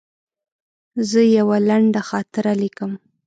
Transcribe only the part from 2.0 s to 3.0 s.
خاطره لیکم.